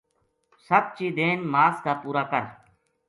ست 0.65 0.85
چیدین 0.97 1.39
ماس 1.51 1.75
کا 1.83 1.93
پورا 2.01 2.23
کر 2.31 2.43